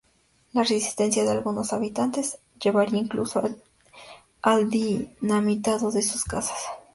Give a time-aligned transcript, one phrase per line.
[0.53, 3.39] La resistencia de algunos habitantes llevaría incluso
[4.41, 6.57] al dinamitado de sus casas.